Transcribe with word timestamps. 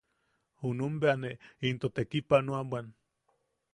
Junum 0.61 0.95
bea 1.03 1.15
ne 1.21 1.31
into 1.69 1.87
tekipanoa 1.95 2.61
bwan. 2.69 2.87